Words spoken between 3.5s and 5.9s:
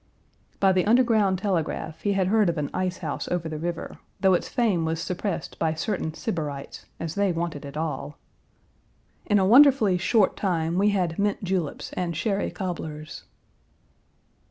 river, though its fame was suppressed by